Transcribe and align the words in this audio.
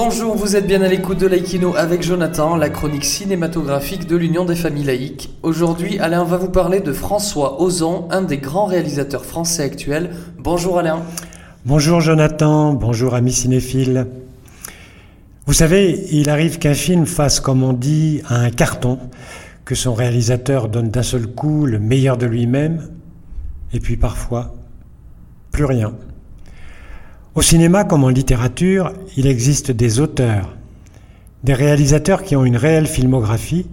Bonjour, 0.00 0.36
vous 0.36 0.54
êtes 0.54 0.68
bien 0.68 0.80
à 0.82 0.86
l'écoute 0.86 1.18
de 1.18 1.26
Laïkino 1.26 1.74
avec 1.74 2.04
Jonathan, 2.04 2.54
la 2.54 2.70
chronique 2.70 3.04
cinématographique 3.04 4.06
de 4.06 4.14
l'Union 4.14 4.44
des 4.44 4.54
familles 4.54 4.84
laïques. 4.84 5.30
Aujourd'hui, 5.42 5.98
Alain 5.98 6.22
va 6.22 6.36
vous 6.36 6.50
parler 6.50 6.78
de 6.78 6.92
François 6.92 7.60
Ozon, 7.60 8.06
un 8.12 8.22
des 8.22 8.38
grands 8.38 8.66
réalisateurs 8.66 9.24
français 9.24 9.64
actuels. 9.64 10.10
Bonjour 10.38 10.78
Alain. 10.78 11.02
Bonjour 11.66 12.00
Jonathan, 12.00 12.74
bonjour 12.74 13.16
amis 13.16 13.32
cinéphiles. 13.32 14.06
Vous 15.46 15.52
savez, 15.52 16.06
il 16.12 16.30
arrive 16.30 16.60
qu'un 16.60 16.74
film 16.74 17.04
fasse, 17.04 17.40
comme 17.40 17.64
on 17.64 17.72
dit, 17.72 18.22
un 18.30 18.50
carton, 18.50 19.00
que 19.64 19.74
son 19.74 19.94
réalisateur 19.94 20.68
donne 20.68 20.90
d'un 20.90 21.02
seul 21.02 21.26
coup 21.26 21.66
le 21.66 21.80
meilleur 21.80 22.18
de 22.18 22.26
lui-même, 22.26 22.88
et 23.72 23.80
puis 23.80 23.96
parfois, 23.96 24.54
plus 25.50 25.64
rien. 25.64 25.92
Au 27.38 27.42
cinéma 27.42 27.84
comme 27.84 28.02
en 28.02 28.08
littérature, 28.08 28.92
il 29.16 29.28
existe 29.28 29.70
des 29.70 30.00
auteurs, 30.00 30.56
des 31.44 31.54
réalisateurs 31.54 32.24
qui 32.24 32.34
ont 32.34 32.44
une 32.44 32.56
réelle 32.56 32.88
filmographie 32.88 33.68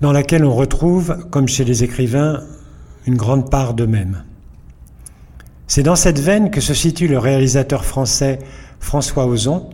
dans 0.00 0.12
laquelle 0.12 0.44
on 0.44 0.54
retrouve, 0.54 1.26
comme 1.32 1.48
chez 1.48 1.64
les 1.64 1.82
écrivains, 1.82 2.44
une 3.08 3.16
grande 3.16 3.50
part 3.50 3.74
d'eux-mêmes. 3.74 4.22
C'est 5.66 5.82
dans 5.82 5.96
cette 5.96 6.20
veine 6.20 6.52
que 6.52 6.60
se 6.60 6.72
situe 6.72 7.08
le 7.08 7.18
réalisateur 7.18 7.84
français 7.84 8.38
François 8.78 9.26
Ozon, 9.26 9.70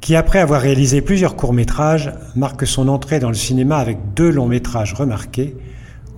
qui 0.00 0.16
après 0.16 0.38
avoir 0.38 0.62
réalisé 0.62 1.02
plusieurs 1.02 1.36
courts-métrages, 1.36 2.14
marque 2.34 2.66
son 2.66 2.88
entrée 2.88 3.20
dans 3.20 3.28
le 3.28 3.34
cinéma 3.34 3.76
avec 3.76 3.98
deux 4.16 4.30
longs-métrages 4.30 4.94
remarqués, 4.94 5.54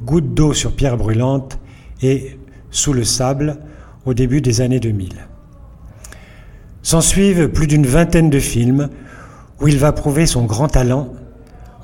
Goutte 0.05 0.33
d'eau 0.33 0.55
sur 0.55 0.77
pierre 0.77 0.97
brûlante 0.97 1.58
et 2.03 2.38
Sous 2.70 2.92
le 2.92 3.03
sable 3.03 3.58
au 4.06 4.14
début 4.14 4.41
des 4.41 4.60
années 4.60 4.78
2000. 4.78 5.31
S'en 6.83 7.00
suivent 7.00 7.48
plus 7.48 7.66
d'une 7.66 7.86
vingtaine 7.86 8.28
de 8.28 8.41
films 8.41 8.88
où 9.61 9.69
il 9.69 9.78
va 9.78 9.92
prouver 9.92 10.27
son 10.27 10.44
grand 10.44 10.69
talent 10.69 11.12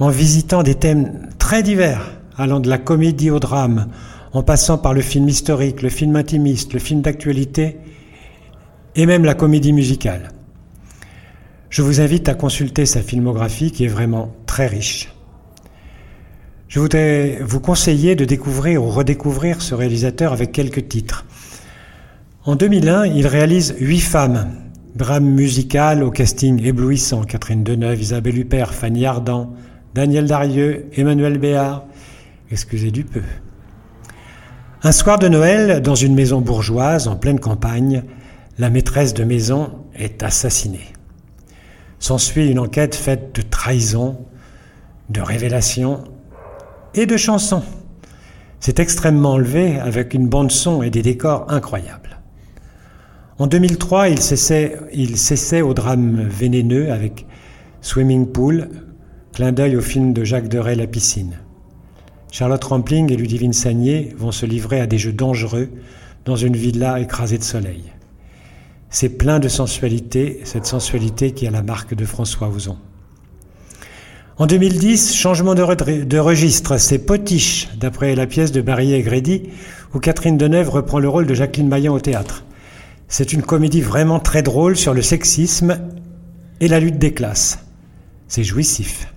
en 0.00 0.08
visitant 0.08 0.62
des 0.62 0.74
thèmes 0.74 1.28
très 1.38 1.62
divers, 1.62 2.12
allant 2.36 2.60
de 2.60 2.68
la 2.68 2.78
comédie 2.78 3.30
au 3.30 3.38
drame, 3.38 3.88
en 4.32 4.42
passant 4.42 4.78
par 4.78 4.94
le 4.94 5.00
film 5.00 5.28
historique, 5.28 5.82
le 5.82 5.88
film 5.88 6.16
intimiste, 6.16 6.72
le 6.72 6.78
film 6.78 7.00
d'actualité 7.00 7.78
et 8.96 9.06
même 9.06 9.24
la 9.24 9.34
comédie 9.34 9.72
musicale. 9.72 10.30
Je 11.70 11.82
vous 11.82 12.00
invite 12.00 12.28
à 12.28 12.34
consulter 12.34 12.86
sa 12.86 13.02
filmographie 13.02 13.70
qui 13.70 13.84
est 13.84 13.88
vraiment 13.88 14.34
très 14.46 14.66
riche. 14.66 15.12
Je 16.68 16.80
voudrais 16.80 17.38
vous 17.42 17.60
conseiller 17.60 18.16
de 18.16 18.24
découvrir 18.24 18.82
ou 18.82 18.90
redécouvrir 18.90 19.62
ce 19.62 19.74
réalisateur 19.74 20.32
avec 20.32 20.52
quelques 20.52 20.88
titres. 20.88 21.24
En 22.44 22.56
2001, 22.56 23.06
il 23.06 23.26
réalise 23.26 23.74
Huit 23.78 24.00
femmes, 24.00 24.48
drame 24.98 25.30
musical 25.30 26.02
au 26.02 26.10
casting 26.10 26.62
éblouissant. 26.62 27.22
Catherine 27.22 27.62
Deneuve, 27.62 28.02
Isabelle 28.02 28.36
Huppert, 28.36 28.74
Fanny 28.74 29.06
Ardant, 29.06 29.54
Daniel 29.94 30.26
Darieux, 30.26 30.86
Emmanuel 30.94 31.38
Béard. 31.38 31.86
Excusez 32.50 32.90
du 32.90 33.04
peu. 33.04 33.22
Un 34.82 34.92
soir 34.92 35.18
de 35.18 35.28
Noël, 35.28 35.80
dans 35.80 35.94
une 35.94 36.14
maison 36.14 36.40
bourgeoise 36.40 37.08
en 37.08 37.16
pleine 37.16 37.38
campagne, 37.38 38.02
la 38.58 38.70
maîtresse 38.70 39.14
de 39.14 39.24
maison 39.24 39.70
est 39.94 40.22
assassinée. 40.22 40.92
S'ensuit 42.00 42.50
une 42.50 42.58
enquête 42.58 42.94
faite 42.94 43.34
de 43.36 43.42
trahison, 43.42 44.18
de 45.10 45.20
révélations 45.20 46.04
et 46.94 47.06
de 47.06 47.16
chansons. 47.16 47.62
C'est 48.58 48.80
extrêmement 48.80 49.32
enlevé 49.32 49.78
avec 49.78 50.12
une 50.12 50.28
bande 50.28 50.50
son 50.50 50.82
et 50.82 50.90
des 50.90 51.02
décors 51.02 51.46
incroyables. 51.48 52.17
En 53.40 53.46
2003, 53.46 54.08
il 54.08 54.20
cessait, 54.20 55.62
au 55.62 55.72
drame 55.72 56.26
vénéneux 56.28 56.90
avec 56.90 57.24
Swimming 57.82 58.26
Pool, 58.26 58.68
clin 59.32 59.52
d'œil 59.52 59.76
au 59.76 59.80
film 59.80 60.12
de 60.12 60.24
Jacques 60.24 60.48
Deray 60.48 60.74
La 60.74 60.88
piscine. 60.88 61.38
Charlotte 62.32 62.64
Rampling 62.64 63.12
et 63.12 63.16
Ludivine 63.16 63.52
Sagné 63.52 64.12
vont 64.18 64.32
se 64.32 64.44
livrer 64.44 64.80
à 64.80 64.88
des 64.88 64.98
jeux 64.98 65.12
dangereux 65.12 65.68
dans 66.24 66.34
une 66.34 66.56
villa 66.56 66.98
écrasée 66.98 67.38
de 67.38 67.44
soleil. 67.44 67.84
C'est 68.90 69.10
plein 69.10 69.38
de 69.38 69.46
sensualité, 69.46 70.40
cette 70.42 70.66
sensualité 70.66 71.30
qui 71.30 71.46
a 71.46 71.52
la 71.52 71.62
marque 71.62 71.94
de 71.94 72.04
François 72.04 72.48
Ozon. 72.48 72.76
En 74.38 74.46
2010, 74.46 75.14
changement 75.14 75.54
de, 75.54 76.02
de 76.02 76.18
registre, 76.18 76.76
c'est 76.76 76.98
Potiche, 76.98 77.68
d'après 77.78 78.16
la 78.16 78.26
pièce 78.26 78.50
de 78.50 78.60
Barry 78.60 78.94
et 78.94 79.02
Grédy, 79.02 79.44
où 79.94 80.00
Catherine 80.00 80.36
Deneuve 80.36 80.70
reprend 80.70 80.98
le 80.98 81.08
rôle 81.08 81.26
de 81.28 81.34
Jacqueline 81.34 81.68
Maillan 81.68 81.94
au 81.94 82.00
théâtre. 82.00 82.44
C'est 83.10 83.32
une 83.32 83.42
comédie 83.42 83.80
vraiment 83.80 84.20
très 84.20 84.42
drôle 84.42 84.76
sur 84.76 84.92
le 84.92 85.00
sexisme 85.00 85.78
et 86.60 86.68
la 86.68 86.78
lutte 86.78 86.98
des 86.98 87.14
classes. 87.14 87.64
C'est 88.28 88.44
jouissif. 88.44 89.12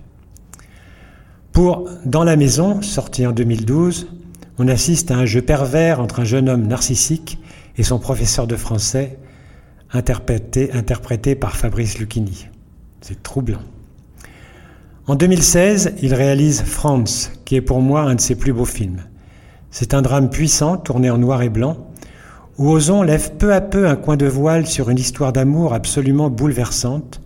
Pour 1.51 1.89
Dans 2.05 2.23
la 2.23 2.37
maison, 2.37 2.81
sorti 2.81 3.27
en 3.27 3.33
2012, 3.33 4.07
on 4.57 4.69
assiste 4.69 5.11
à 5.11 5.17
un 5.17 5.25
jeu 5.25 5.41
pervers 5.41 5.99
entre 5.99 6.21
un 6.21 6.23
jeune 6.23 6.47
homme 6.47 6.67
narcissique 6.67 7.37
et 7.77 7.83
son 7.83 7.99
professeur 7.99 8.47
de 8.47 8.55
français, 8.55 9.19
interprété, 9.91 11.35
par 11.35 11.57
Fabrice 11.57 11.99
Lucchini. 11.99 12.47
C'est 13.01 13.21
troublant. 13.21 13.61
En 15.07 15.15
2016, 15.15 15.95
il 16.01 16.13
réalise 16.13 16.61
France, 16.61 17.31
qui 17.43 17.57
est 17.57 17.61
pour 17.61 17.81
moi 17.81 18.03
un 18.03 18.15
de 18.15 18.21
ses 18.21 18.35
plus 18.35 18.53
beaux 18.53 18.63
films. 18.63 19.03
C'est 19.69 19.93
un 19.93 20.01
drame 20.01 20.29
puissant, 20.29 20.77
tourné 20.77 21.09
en 21.09 21.17
noir 21.17 21.41
et 21.41 21.49
blanc, 21.49 21.90
où 22.57 22.69
Ozon 22.69 23.01
lève 23.01 23.33
peu 23.37 23.53
à 23.53 23.61
peu 23.61 23.87
un 23.87 23.95
coin 23.95 24.17
de 24.17 24.25
voile 24.25 24.67
sur 24.67 24.89
une 24.89 24.99
histoire 24.99 25.33
d'amour 25.33 25.73
absolument 25.73 26.29
bouleversante, 26.29 27.21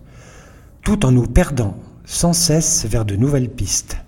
tout 0.82 1.04
en 1.04 1.12
nous 1.12 1.26
perdant 1.26 1.76
sans 2.04 2.32
cesse 2.32 2.86
vers 2.88 3.04
de 3.04 3.16
nouvelles 3.16 3.50
pistes. 3.50 3.98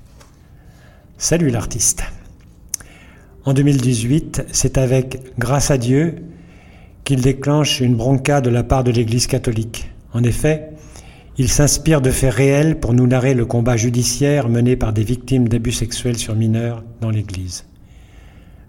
Salut 1.17 1.51
l'artiste. 1.51 2.05
En 3.45 3.53
2018, 3.53 4.47
c'est 4.53 4.79
avec 4.79 5.21
Grâce 5.39 5.71
à 5.71 5.79
Dieu 5.79 6.17
qu'il 7.05 7.23
déclenche 7.23 7.81
une 7.81 7.97
bronca 7.97 8.41
de 8.41 8.51
la 8.51 8.63
part 8.63 8.85
de 8.85 8.91
l'Église 8.91 9.27
catholique. 9.27 9.91
En 10.13 10.23
effet, 10.23 10.71
il 11.39 11.49
s'inspire 11.49 12.01
de 12.01 12.11
faits 12.11 12.35
réels 12.35 12.79
pour 12.79 12.93
nous 12.93 13.07
narrer 13.07 13.35
le 13.35 13.47
combat 13.47 13.77
judiciaire 13.77 14.49
mené 14.49 14.77
par 14.77 14.93
des 14.93 15.05
victimes 15.05 15.49
d'abus 15.49 15.73
sexuels 15.73 16.19
sur 16.19 16.35
mineurs 16.35 16.85
dans 17.01 17.11
l'Église. 17.11 17.65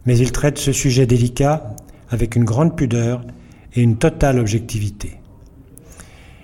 Mais 0.06 0.18
il 0.18 0.32
traite 0.32 0.58
ce 0.58 0.72
sujet 0.72 1.06
délicat 1.06 1.76
avec 2.10 2.36
une 2.36 2.44
grande 2.44 2.76
pudeur 2.76 3.22
et 3.74 3.82
une 3.82 3.98
totale 3.98 4.40
objectivité. 4.40 5.20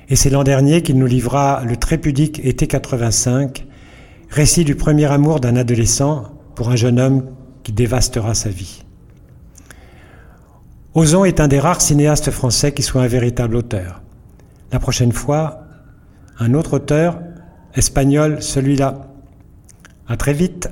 Et 0.10 0.16
c'est 0.16 0.30
l'an 0.30 0.44
dernier 0.44 0.82
qu'il 0.82 0.98
nous 0.98 1.08
livra 1.08 1.64
le 1.66 1.78
très 1.78 1.98
pudique 1.98 2.40
Été 2.44 2.68
85, 2.68 3.66
Récit 4.30 4.66
du 4.66 4.76
premier 4.76 5.06
amour 5.06 5.40
d'un 5.40 5.56
adolescent 5.56 6.26
pour 6.56 6.70
un 6.70 6.76
jeune 6.76 7.00
homme 7.00 7.26
qui 7.64 7.72
dévastera 7.72 8.34
sa 8.34 8.50
vie. 8.50 8.84
Ozon 10.94 11.26
est 11.26 11.40
un 11.40 11.48
des 11.48 11.60
rares 11.60 11.82
cinéastes 11.82 12.32
français 12.32 12.74
qui 12.74 12.84
soit 12.84 13.02
un 13.02 13.08
véritable 13.08 13.56
auteur. 13.56 14.02
La 14.72 14.80
prochaine 14.80 15.12
fois, 15.12 15.62
un 16.40 16.54
autre 16.54 16.76
auteur, 16.76 17.20
espagnol, 17.76 18.42
celui-là. 18.42 19.08
À 20.08 20.18
très 20.18 20.34
vite. 20.34 20.70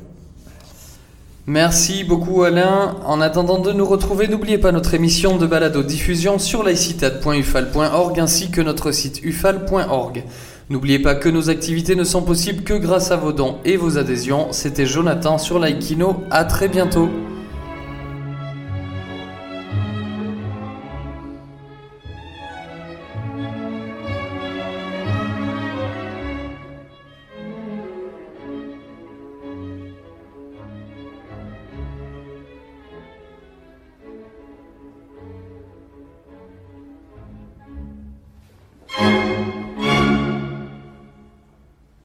Merci 1.46 2.06
beaucoup 2.06 2.44
Alain. 2.44 2.96
En 3.06 3.20
attendant 3.20 3.60
de 3.60 3.74
nous 3.74 3.86
retrouver, 3.86 4.30
n'oubliez 4.30 4.58
pas 4.58 4.72
notre 4.72 4.94
émission 4.94 5.38
de 5.38 5.46
balado 5.46 5.84
diffusion 5.84 6.40
sur 6.40 6.64
laïcitat.ufal.org 6.64 8.20
ainsi 8.20 8.50
que 8.50 8.62
notre 8.62 8.92
site 8.92 9.20
ufal.org. 9.24 10.24
N'oubliez 10.70 11.00
pas 11.00 11.16
que 11.16 11.28
nos 11.28 11.50
activités 11.50 11.96
ne 11.96 12.06
sont 12.06 12.22
possibles 12.22 12.64
que 12.64 12.76
grâce 12.76 13.12
à 13.12 13.18
vos 13.18 13.34
dons 13.34 13.58
et 13.66 13.76
vos 13.76 13.98
adhésions. 13.98 14.54
C'était 14.54 14.86
Jonathan 14.86 15.38
sur 15.38 15.60
Laikino. 15.60 16.16
À 16.32 16.46
très 16.46 16.70
bientôt. 16.70 17.10